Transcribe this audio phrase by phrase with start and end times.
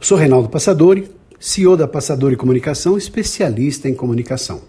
[0.00, 4.60] Sou Reinaldo Passadori, CEO da Passadori Comunicação, especialista em comunicação.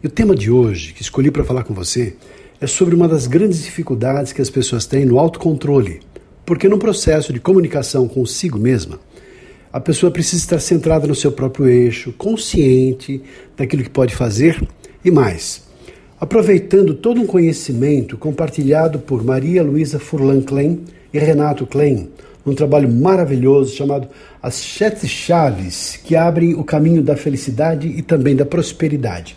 [0.00, 2.14] E o tema de hoje, que escolhi para falar com você,
[2.60, 6.00] é sobre uma das grandes dificuldades que as pessoas têm no autocontrole.
[6.46, 9.00] Porque no processo de comunicação consigo mesma,
[9.72, 13.20] a pessoa precisa estar centrada no seu próprio eixo, consciente
[13.56, 14.64] daquilo que pode fazer
[15.04, 15.64] e mais.
[16.20, 22.08] Aproveitando todo um conhecimento compartilhado por Maria Luísa Furlan Klein e Renato Klein,
[22.44, 24.08] num trabalho maravilhoso chamado
[24.42, 29.36] As Sete Chaves que abrem o caminho da felicidade e também da prosperidade.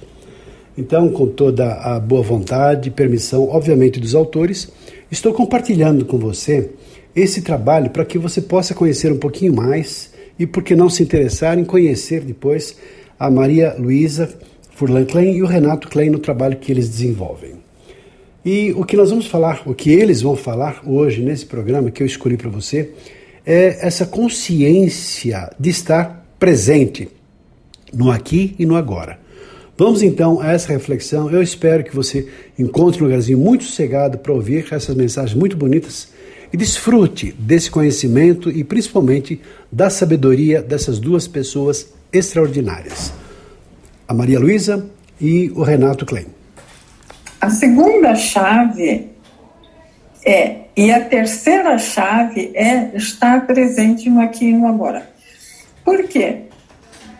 [0.77, 4.69] Então, com toda a boa vontade e permissão, obviamente, dos autores,
[5.09, 6.71] estou compartilhando com você
[7.15, 11.01] esse trabalho para que você possa conhecer um pouquinho mais e, por que não se
[11.01, 12.75] interessar em conhecer depois
[13.17, 14.29] a Maria Luísa
[14.71, 17.64] Furlan Klein e o Renato Klein no trabalho que eles desenvolvem.
[18.45, 22.03] E o que nós vamos falar, o que eles vão falar hoje nesse programa que
[22.03, 22.91] eu escolhi para você,
[23.43, 27.09] é essa consciência de estar presente
[27.91, 29.19] no aqui e no agora.
[29.75, 31.29] Vamos então a essa reflexão.
[31.31, 36.09] Eu espero que você encontre um lugarzinho muito sossegado para ouvir essas mensagens muito bonitas
[36.53, 43.11] e desfrute desse conhecimento e principalmente da sabedoria dessas duas pessoas extraordinárias,
[44.07, 44.85] a Maria Luísa
[45.19, 46.44] e o Renato Klein.
[47.39, 49.09] A segunda chave
[50.25, 55.09] é, e a terceira chave é estar presente no aqui e no agora.
[55.83, 56.43] Por quê?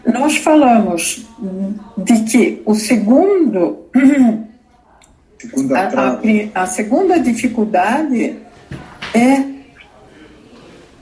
[0.05, 1.25] Nós falamos
[1.97, 3.85] de que o segundo.
[5.75, 8.39] A, a, a, segunda dificuldade
[9.13, 9.43] é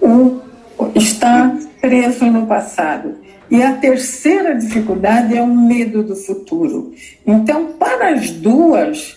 [0.02, 0.42] o
[0.96, 3.23] estar preso no passado.
[3.54, 6.92] E a terceira dificuldade é o medo do futuro.
[7.24, 9.16] Então, para as duas,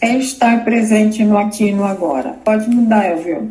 [0.00, 2.30] é estar presente no aqui e no agora.
[2.42, 3.50] Pode mudar, Elvio.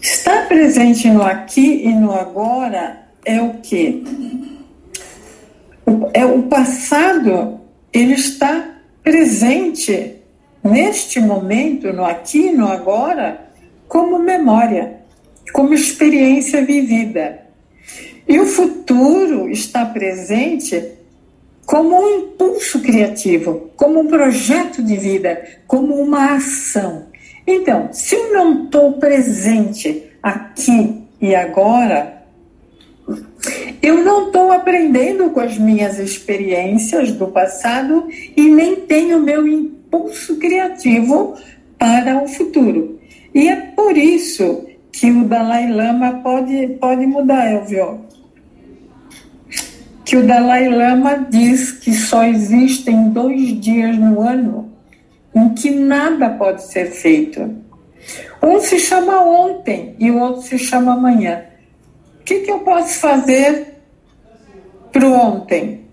[0.00, 4.02] Estar presente no aqui e no agora é o quê?
[6.14, 7.60] É o passado,
[7.92, 8.70] ele está
[9.02, 10.16] presente
[10.64, 13.48] neste momento, no aqui e no agora,
[13.86, 15.00] como memória,
[15.52, 17.41] como experiência vivida.
[18.28, 20.92] E o futuro está presente
[21.66, 27.06] como um impulso criativo, como um projeto de vida, como uma ação.
[27.46, 32.22] Então, se eu não estou presente aqui e agora,
[33.82, 38.06] eu não estou aprendendo com as minhas experiências do passado
[38.36, 41.34] e nem tenho meu impulso criativo
[41.78, 43.00] para o futuro.
[43.34, 48.11] E é por isso que o Dalai Lama pode, pode mudar, Elvio
[50.04, 54.72] que o Dalai Lama diz que só existem dois dias no ano
[55.34, 57.56] em que nada pode ser feito.
[58.42, 61.44] Um se chama ontem e o outro se chama amanhã.
[62.20, 63.78] O que, que eu posso fazer
[64.90, 65.86] para o ontem?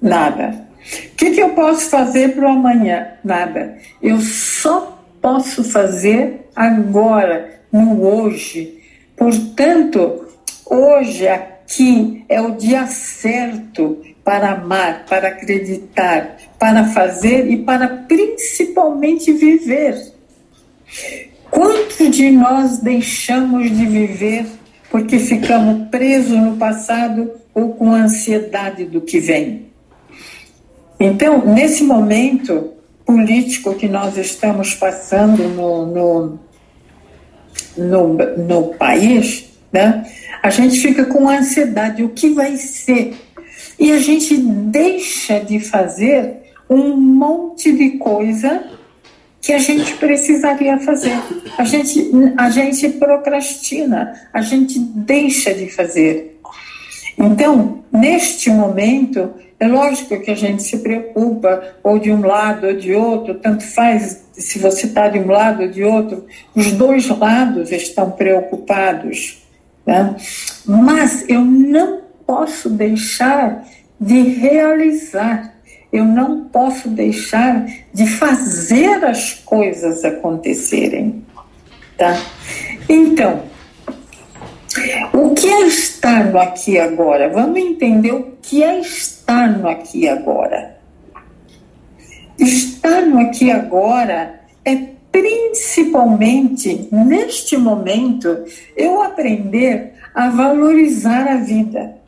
[0.00, 0.64] Nada.
[1.12, 3.12] O que, que eu posso fazer para o amanhã?
[3.22, 3.78] Nada.
[4.02, 8.82] Eu só posso fazer agora, no hoje.
[9.16, 10.26] Portanto,
[10.66, 17.88] hoje, aqui, que é o dia certo para amar, para acreditar, para fazer e para
[17.88, 20.12] principalmente viver.
[21.50, 24.46] Quantos de nós deixamos de viver
[24.90, 29.66] porque ficamos presos no passado ou com ansiedade do que vem?
[30.98, 32.72] Então, nesse momento
[33.04, 36.38] político que nós estamos passando no, no,
[37.76, 40.06] no, no país, né?
[40.40, 43.16] A gente fica com ansiedade, o que vai ser?
[43.76, 48.62] E a gente deixa de fazer um monte de coisa
[49.42, 51.18] que a gente precisaria fazer.
[51.58, 56.40] A gente, a gente procrastina, a gente deixa de fazer.
[57.18, 62.76] Então, neste momento, é lógico que a gente se preocupa, ou de um lado ou
[62.76, 67.08] de outro, tanto faz se você está de um lado ou de outro, os dois
[67.08, 69.43] lados estão preocupados.
[69.86, 70.16] Né?
[70.66, 73.64] Mas eu não posso deixar
[74.00, 75.54] de realizar,
[75.92, 81.24] eu não posso deixar de fazer as coisas acontecerem.
[81.96, 82.16] Tá?
[82.88, 83.42] Então,
[85.12, 87.28] O que é estar no aqui agora?
[87.28, 90.78] Vamos entender o que é estar no aqui agora.
[92.38, 98.44] Estar no aqui agora é principalmente, neste momento,
[98.76, 101.98] eu aprender a valorizar a vida.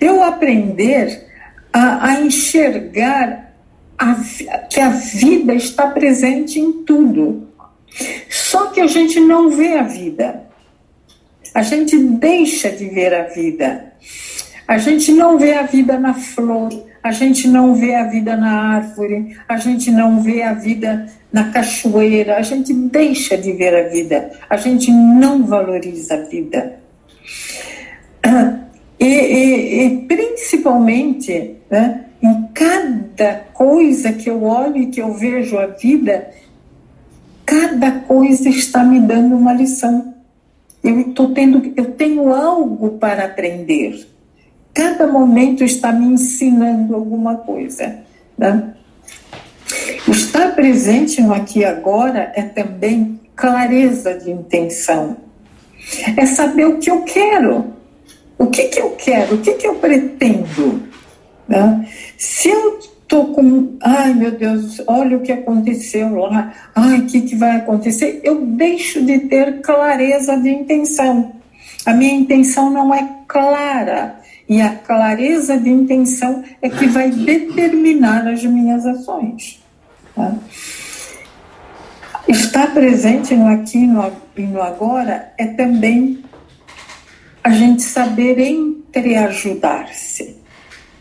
[0.00, 1.28] Eu aprender
[1.72, 3.54] a, a enxergar
[3.96, 4.16] a,
[4.68, 7.48] que a vida está presente em tudo.
[8.28, 10.42] Só que a gente não vê a vida.
[11.54, 13.92] A gente deixa de ver a vida.
[14.66, 18.76] A gente não vê a vida na flor, a gente não vê a vida na
[18.76, 23.88] árvore, a gente não vê a vida na cachoeira, a gente deixa de ver a
[23.88, 26.80] vida, a gente não valoriza a vida.
[28.98, 35.58] E, e, e principalmente, né, em cada coisa que eu olho e que eu vejo
[35.58, 36.30] a vida,
[37.46, 40.14] cada coisa está me dando uma lição.
[40.84, 44.06] Eu tô tendo, eu tenho algo para aprender.
[44.74, 47.98] Cada momento está me ensinando alguma coisa.
[48.36, 48.74] Né?
[50.08, 55.16] Estar presente no aqui e agora é também clareza de intenção.
[56.16, 57.74] É saber o que eu quero.
[58.38, 59.34] O que, que eu quero?
[59.34, 60.82] O que, que eu pretendo?
[61.46, 61.88] Né?
[62.16, 67.22] Se eu estou com, ai meu Deus, olha o que aconteceu lá, ai, o que,
[67.22, 68.20] que vai acontecer?
[68.22, 71.32] Eu deixo de ter clareza de intenção.
[71.84, 74.19] A minha intenção não é clara.
[74.50, 79.62] E a clareza de intenção é que vai determinar as minhas ações.
[80.12, 80.34] Tá?
[82.26, 83.78] Estar presente no aqui
[84.36, 86.24] e no agora é também
[87.44, 90.36] a gente saber entreajudar-se.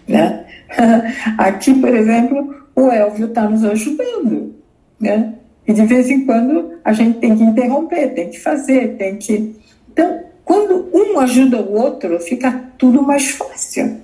[0.08, 0.46] Né?
[1.40, 4.56] Aqui, por exemplo, o Elvio está nos ajudando.
[5.00, 5.34] Né?
[5.68, 9.56] E de vez em quando a gente tem que interromper, tem que fazer, tem que.
[9.92, 14.02] Então, quando um ajuda o outro, fica tudo mais fácil.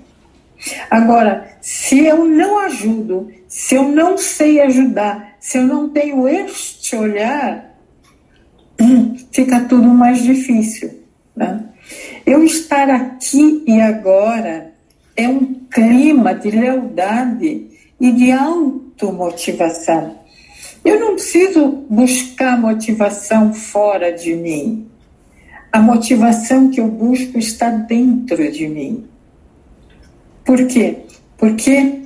[0.92, 6.96] Agora, se eu não ajudo, se eu não sei ajudar, se eu não tenho este
[6.96, 7.76] olhar,
[9.34, 11.02] fica tudo mais difícil.
[11.36, 11.64] Né?
[12.24, 14.72] Eu estar aqui e agora
[15.18, 20.20] é um clima de lealdade e de automotivação.
[20.86, 24.92] Eu não preciso buscar motivação fora de mim.
[25.76, 29.04] A motivação que eu busco está dentro de mim.
[30.46, 31.00] Por quê?
[31.38, 32.04] Porque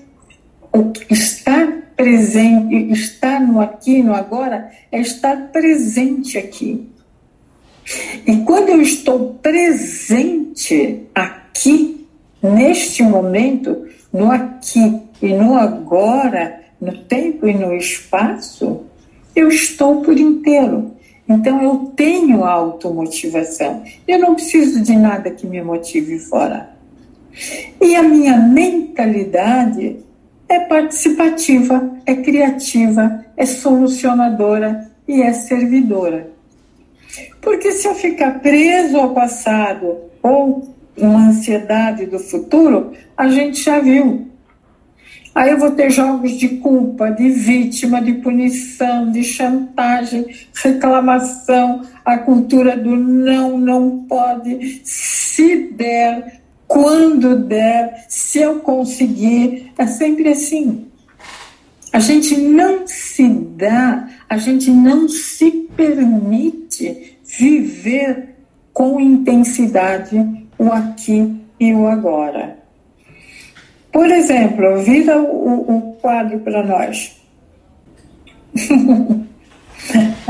[0.74, 6.90] o estar presente, estar no aqui, no agora, é estar presente aqui.
[8.26, 12.08] E quando eu estou presente aqui,
[12.42, 18.86] neste momento, no aqui e no agora, no tempo e no espaço,
[19.36, 20.98] eu estou por inteiro.
[21.30, 23.84] Então eu tenho automotivação.
[24.08, 26.72] Eu não preciso de nada que me motive fora.
[27.80, 29.98] E a minha mentalidade
[30.48, 36.32] é participativa, é criativa, é solucionadora e é servidora.
[37.40, 40.68] Porque se eu ficar preso ao passado ou
[40.98, 44.29] uma ansiedade do futuro, a gente já viu.
[45.34, 52.18] Aí eu vou ter jogos de culpa, de vítima, de punição, de chantagem, reclamação, a
[52.18, 59.72] cultura do não, não pode, se der, quando der, se eu conseguir.
[59.78, 60.88] É sempre assim.
[61.92, 68.36] A gente não se dá, a gente não se permite viver
[68.72, 72.59] com intensidade o aqui e o agora.
[74.00, 77.20] Por exemplo, vira o, o quadro para nós.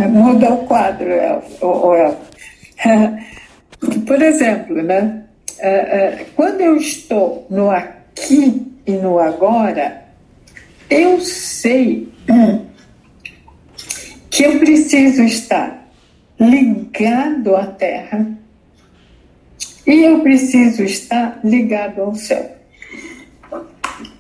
[0.10, 1.08] Muda o quadro,
[1.62, 2.18] o El.
[4.08, 5.24] Por exemplo, né?
[5.60, 10.04] É, é, quando eu estou no aqui e no agora,
[10.90, 12.12] eu sei
[14.32, 15.88] que eu preciso estar
[16.40, 18.26] ligado à Terra
[19.86, 22.59] e eu preciso estar ligado ao céu.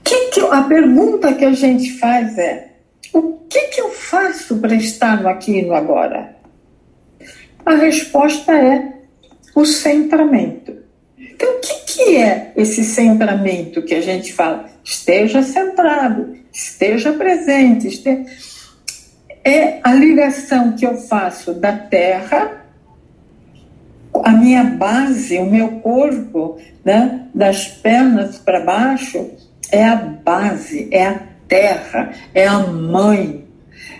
[0.10, 2.72] Que que eu, a pergunta que a gente faz é:
[3.14, 6.36] o que, que eu faço para estar no aqui e no agora?
[7.64, 8.92] A resposta é
[9.54, 10.76] o centramento.
[11.16, 14.66] Então, o que, que é esse centramento que a gente fala?
[14.84, 17.88] Esteja centrado, esteja presente.
[17.88, 18.26] Esteja...
[19.44, 22.66] É a ligação que eu faço da terra,
[24.24, 31.06] a minha base, o meu corpo, né, das pernas para baixo, é a base, é
[31.06, 33.46] a terra, é a mãe.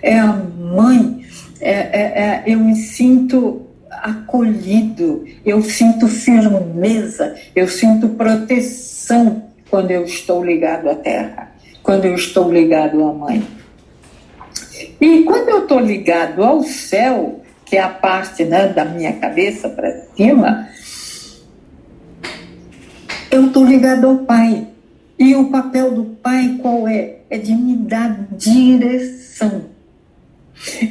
[0.02, 1.26] É a mãe.
[1.62, 10.06] É, é, é, eu me sinto acolhido, eu sinto firmeza, eu sinto proteção quando eu
[10.06, 11.52] estou ligado à terra,
[11.84, 13.46] quando eu estou ligado à mãe.
[15.02, 19.70] E quando eu estou ligado ao céu, que é a parte né, da minha cabeça
[19.70, 20.68] para cima,
[23.30, 24.68] eu estou ligado ao Pai.
[25.20, 27.18] E o papel do Pai qual é?
[27.30, 29.66] É de me dar direção.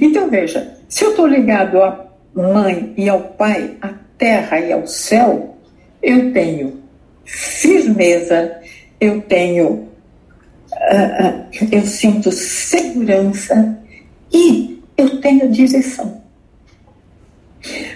[0.01, 4.87] Então veja, se eu estou ligado à mãe e ao pai, à terra e ao
[4.87, 5.57] céu,
[6.03, 6.83] eu tenho
[7.25, 8.61] firmeza,
[9.01, 9.89] eu tenho,
[10.73, 13.79] uh, eu sinto segurança
[14.33, 16.23] e eu tenho direção.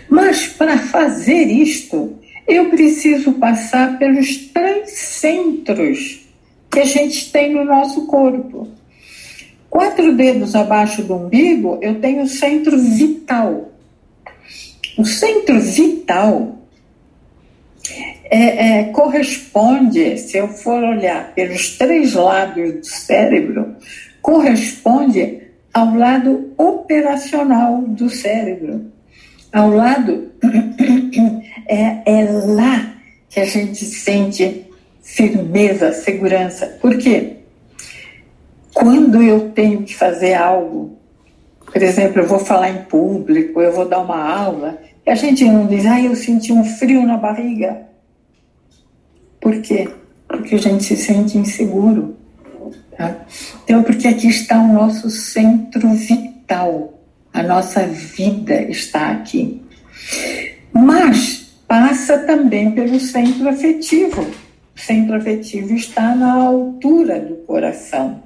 [0.09, 6.22] Mas para fazer isto, eu preciso passar pelos três centros
[6.73, 8.67] que a gente tem no nosso corpo.
[9.69, 13.71] Quatro dedos abaixo do umbigo, eu tenho o centro vital.
[14.97, 16.59] O centro vital
[18.31, 23.77] é, é, corresponde, se eu for olhar pelos três lados do cérebro,
[24.23, 25.43] corresponde
[25.75, 28.91] ao lado operacional do cérebro.
[29.53, 30.33] Ao lado,
[31.69, 32.95] é, é lá
[33.29, 34.67] que a gente sente
[35.03, 36.67] firmeza, segurança.
[36.81, 37.39] Por quê?
[38.73, 40.97] Quando eu tenho que fazer algo,
[41.67, 45.45] por exemplo, eu vou falar em público, eu vou dar uma aula, e a gente
[45.45, 47.83] não diz, ah, eu senti um frio na barriga.
[49.41, 49.89] Por quê?
[50.29, 52.17] Porque a gente se sente inseguro.
[52.97, 53.17] Tá?
[53.65, 57.01] Então, porque aqui está o nosso centro vital,
[57.33, 59.63] a nossa vida está aqui.
[60.73, 64.27] Mas passa também pelo centro afetivo.
[64.87, 68.21] Centro afetivo está na altura do coração.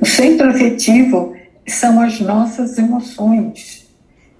[0.00, 3.88] O centro afetivo são as nossas emoções.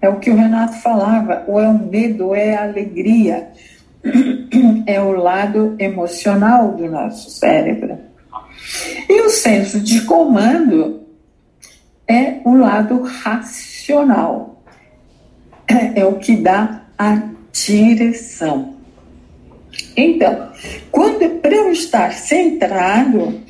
[0.01, 3.49] É o que o Renato falava, ou é o medo, ou é a alegria.
[4.85, 7.97] É o lado emocional do nosso cérebro.
[9.09, 11.07] E o senso de comando
[12.09, 14.61] é o lado racional.
[15.95, 17.23] É o que dá a
[17.53, 18.82] direção.
[19.97, 20.51] Então,
[20.91, 23.43] quando para eu estar centrado,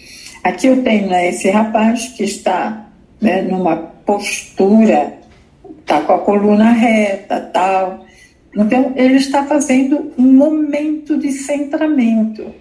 [0.43, 2.89] Aqui eu tenho né, esse rapaz que está
[3.21, 5.19] né, numa postura,
[5.81, 8.05] está com a coluna reta, tal.
[8.55, 12.53] Então, ele está fazendo um momento de centramento.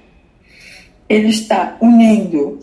[1.10, 2.60] Ele está unindo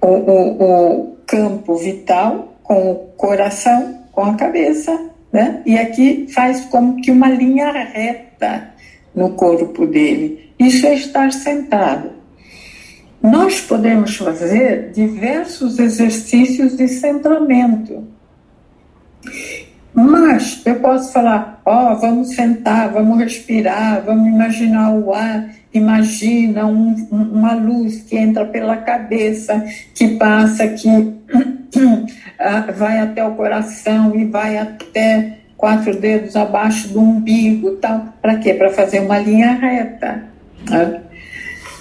[0.00, 5.60] o, o, o campo vital com o coração, com a cabeça, né?
[5.66, 8.74] E aqui faz como que uma linha reta
[9.18, 10.52] no corpo dele.
[10.58, 12.10] Isso é estar centrado.
[13.20, 18.06] Nós podemos fazer diversos exercícios de centramento.
[19.92, 26.66] Mas eu posso falar, ó, oh, vamos sentar, vamos respirar, vamos imaginar o ar, imagina
[26.66, 29.64] um, uma luz que entra pela cabeça,
[29.96, 30.88] que passa, que
[32.38, 38.14] ah, vai até o coração e vai até quatro dedos abaixo do umbigo, tal.
[38.22, 38.54] Para quê?
[38.54, 40.24] Para fazer uma linha reta.
[40.70, 41.02] Né?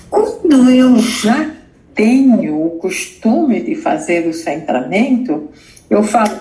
[0.09, 1.51] Quando eu já
[1.93, 5.49] tenho o costume de fazer o centramento,
[5.89, 6.39] eu falo,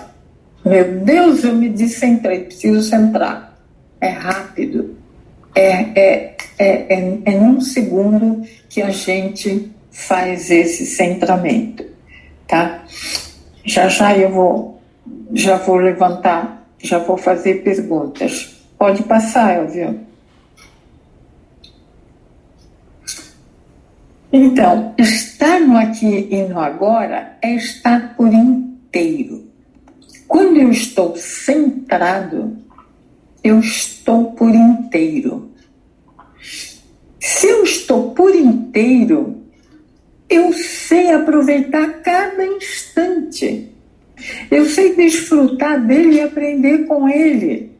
[0.65, 3.55] meu Deus, eu me descentrei, preciso centrar.
[4.01, 4.97] É rápido.
[5.53, 11.83] É, é, é, é, é num segundo que a gente faz esse centramento,
[12.47, 12.83] tá?
[13.65, 14.81] Já já eu vou,
[15.33, 18.55] já vou levantar, já vou fazer perguntas.
[18.77, 20.07] Pode passar, Elvio.
[24.31, 29.47] Então, estar no aqui e no agora é estar por inteiro.
[30.27, 32.57] Quando eu estou centrado,
[33.43, 35.51] eu estou por inteiro.
[37.19, 39.41] Se eu estou por inteiro,
[40.29, 43.71] eu sei aproveitar cada instante.
[44.49, 47.71] Eu sei desfrutar dele e aprender com ele.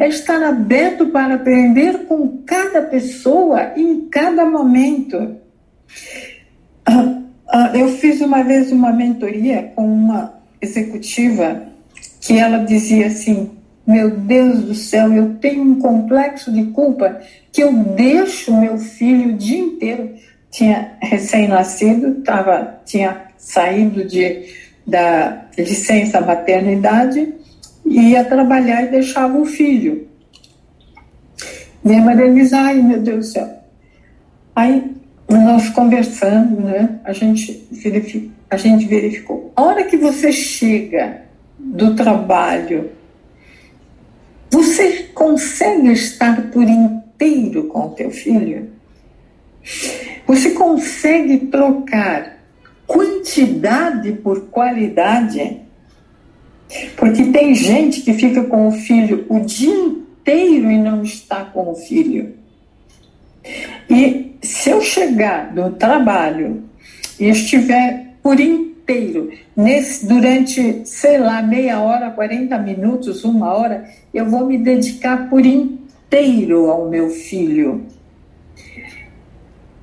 [0.00, 5.36] É estar aberto para aprender com cada pessoa em cada momento.
[6.86, 11.66] Ah, ah, eu fiz uma vez uma mentoria com uma executiva
[12.20, 13.50] que ela dizia assim:
[13.86, 17.20] Meu Deus do céu, eu tenho um complexo de culpa
[17.52, 20.14] que eu deixo meu filho o dia inteiro.
[20.50, 22.22] Tinha recém-nascido,
[22.84, 24.46] tinha saído de,
[24.86, 27.34] da licença maternidade,
[27.84, 30.08] ia trabalhar e deixava o filho.
[31.84, 33.60] E a Maria ai meu Deus do céu.
[34.54, 34.84] Aí
[35.28, 39.52] nós conversando, né, a gente, verificou, a gente verificou.
[39.56, 41.22] A hora que você chega
[41.58, 42.90] do trabalho
[44.50, 48.68] Você consegue estar por inteiro com o teu filho?
[50.26, 52.39] Você consegue trocar
[53.20, 55.60] quantidade por qualidade?
[56.96, 61.70] Porque tem gente que fica com o filho o dia inteiro e não está com
[61.70, 62.34] o filho.
[63.88, 66.64] E se eu chegar do trabalho
[67.18, 74.26] e estiver por inteiro, nesse, durante, sei lá, meia hora, 40 minutos, uma hora, eu
[74.26, 77.86] vou me dedicar por inteiro ao meu filho.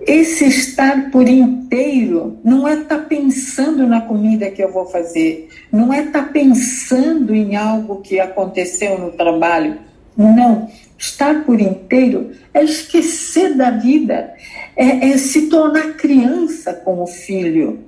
[0.07, 5.49] Esse estar por inteiro não é estar tá pensando na comida que eu vou fazer,
[5.69, 9.77] não é estar tá pensando em algo que aconteceu no trabalho.
[10.15, 10.69] Não.
[10.97, 14.33] Estar por inteiro é esquecer da vida,
[14.77, 17.81] é, é se tornar criança com o filho,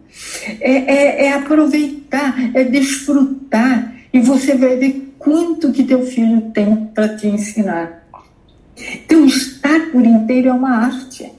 [0.60, 3.96] é, é, é aproveitar, é desfrutar.
[4.12, 8.06] E você vai ver quanto que teu filho tem para te ensinar.
[8.78, 11.39] Então, estar por inteiro é uma arte.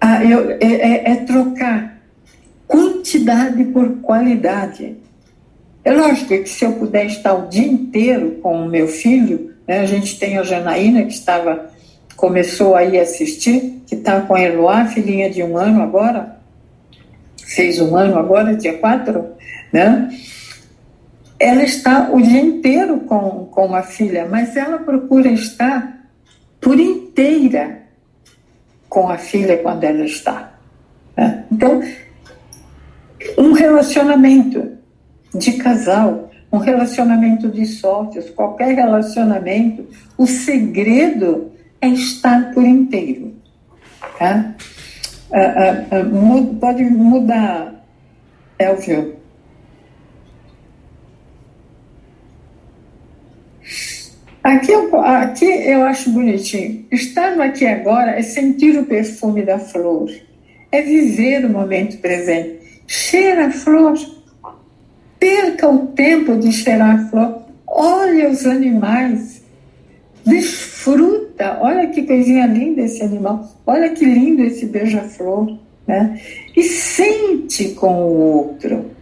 [0.00, 1.96] Ah, eu, é, é, é trocar
[2.66, 4.96] quantidade por qualidade.
[5.84, 9.80] É lógico que se eu puder estar o dia inteiro com o meu filho, né,
[9.80, 11.70] a gente tem a Janaína que estava,
[12.16, 16.38] começou aí a assistir, que está com a Eloá, filhinha de um ano agora,
[17.40, 19.24] fez um ano agora, dia 4,
[19.72, 20.10] né?
[21.38, 26.08] Ela está o dia inteiro com, com a filha, mas ela procura estar
[26.60, 27.85] por inteira
[28.96, 30.54] com a filha quando ela está.
[31.14, 31.44] Né?
[31.52, 31.82] Então,
[33.36, 34.72] um relacionamento
[35.34, 39.86] de casal, um relacionamento de sócios, qualquer relacionamento,
[40.16, 43.34] o segredo é estar por inteiro.
[44.18, 44.54] Tá?
[45.30, 47.74] Ah, ah, ah, pode mudar,
[48.58, 49.15] Elvio.
[54.46, 56.86] Aqui eu, aqui eu acho bonitinho.
[56.92, 60.08] Estar aqui agora é sentir o perfume da flor,
[60.70, 62.80] é viver o momento presente.
[62.86, 63.98] Cheira a flor,
[65.18, 69.42] perca o tempo de cheirar a flor, olha os animais,
[70.24, 76.20] desfruta, olha que coisinha linda esse animal, olha que lindo esse beija-flor, né?
[76.56, 78.92] E sente com o outro.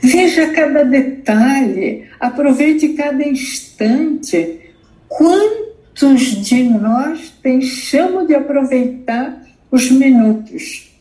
[0.00, 4.63] Veja cada detalhe, aproveite cada instante.
[5.08, 10.92] Quantos de nós deixamos de aproveitar os minutos?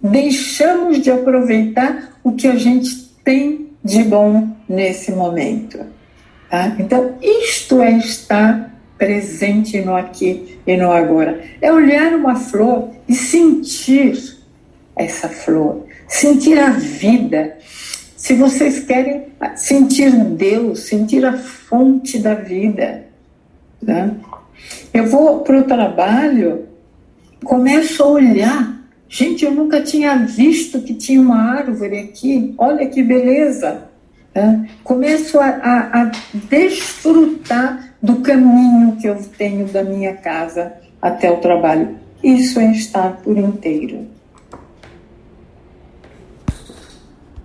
[0.00, 5.78] Deixamos de aproveitar o que a gente tem de bom nesse momento.
[6.50, 6.76] Tá?
[6.78, 11.42] Então, isto é estar presente no aqui e no agora.
[11.60, 14.38] É olhar uma flor e sentir
[14.96, 17.56] essa flor, sentir a vida.
[18.16, 23.07] Se vocês querem sentir Deus, sentir a fonte da vida.
[23.84, 24.10] Tá?
[24.92, 26.66] Eu vou para o trabalho,
[27.44, 32.54] começo a olhar Gente, eu nunca tinha visto que tinha uma árvore aqui.
[32.58, 33.88] Olha que beleza.
[34.34, 34.60] É.
[34.84, 41.38] Começo a, a, a desfrutar do caminho que eu tenho da minha casa até o
[41.38, 41.96] trabalho.
[42.22, 44.06] Isso é estar por inteiro.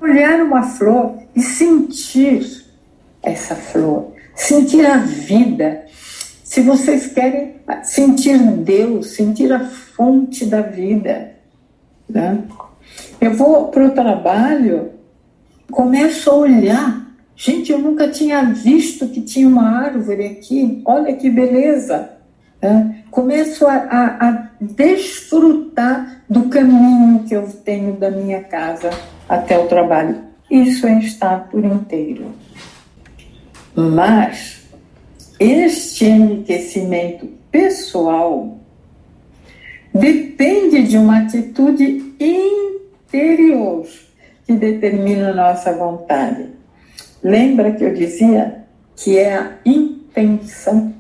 [0.02, 2.66] Olhar uma flor e sentir
[3.22, 5.83] essa flor, sentir a vida.
[6.54, 11.32] Se vocês querem sentir Deus, sentir a fonte da vida,
[12.08, 12.44] né?
[13.20, 14.92] Eu vou para o trabalho,
[15.72, 17.08] começo a olhar.
[17.36, 20.84] Gente, eu nunca tinha visto que tinha uma árvore aqui.
[20.86, 22.12] Olha que beleza.
[22.62, 23.04] Né?
[23.10, 28.92] Começo a, a, a desfrutar do caminho que eu tenho da minha casa
[29.28, 30.22] até o trabalho.
[30.52, 32.28] Isso é estar por inteiro.
[33.76, 34.63] Mas
[35.40, 38.58] este enriquecimento pessoal
[39.94, 43.86] depende de uma atitude interior
[44.46, 46.50] que determina nossa vontade.
[47.24, 48.66] Lembra que eu dizia
[48.96, 50.94] que é a intenção?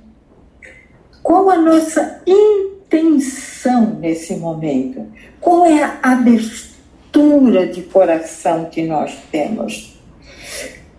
[1.21, 5.05] Qual a nossa intenção nesse momento?
[5.39, 9.97] Qual é a abertura de coração que nós temos?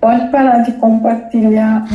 [0.00, 1.86] Pode parar de compartilhar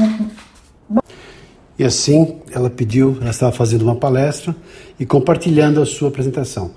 [1.80, 4.54] e assim ela pediu, ela estava fazendo uma palestra
[5.00, 6.72] e compartilhando a sua apresentação.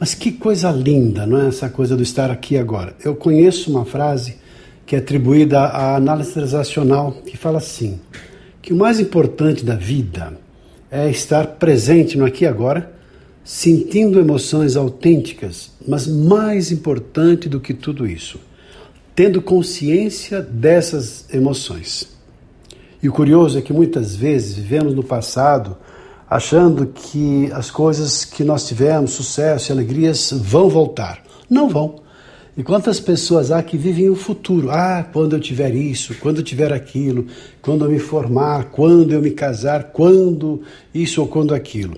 [0.00, 2.96] Mas que coisa linda, não é essa coisa do estar aqui agora?
[3.04, 4.36] Eu conheço uma frase
[4.84, 8.00] que é atribuída à análise transacional que fala assim:
[8.60, 10.36] que o mais importante da vida
[10.90, 12.92] é estar presente no aqui e agora,
[13.44, 18.40] sentindo emoções autênticas, mas mais importante do que tudo isso,
[19.14, 22.17] tendo consciência dessas emoções.
[23.02, 25.76] E o curioso é que muitas vezes vivemos no passado
[26.28, 31.22] achando que as coisas que nós tivemos, sucesso e alegrias, vão voltar.
[31.48, 32.00] Não vão.
[32.56, 34.68] E quantas pessoas há que vivem o futuro?
[34.70, 37.26] Ah, quando eu tiver isso, quando eu tiver aquilo,
[37.62, 41.96] quando eu me formar, quando eu me casar, quando isso ou quando aquilo.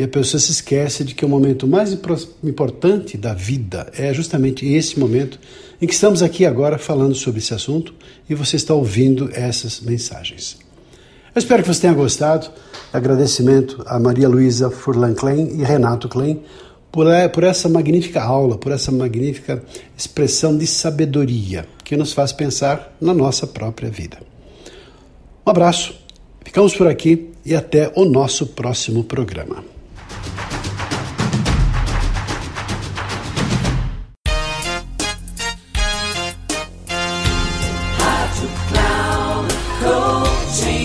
[0.00, 1.94] E a pessoa se esquece de que o momento mais
[2.42, 5.38] importante da vida é justamente esse momento
[5.78, 7.92] em que estamos aqui agora falando sobre esse assunto
[8.26, 10.56] e você está ouvindo essas mensagens.
[11.34, 12.50] Eu espero que você tenha gostado.
[12.90, 16.40] Agradecimento a Maria Luísa Furlan Klein e Renato Klein
[16.90, 19.62] por, eh, por essa magnífica aula, por essa magnífica
[19.98, 24.16] expressão de sabedoria que nos faz pensar na nossa própria vida.
[25.46, 25.94] Um abraço,
[26.42, 29.62] ficamos por aqui e até o nosso próximo programa.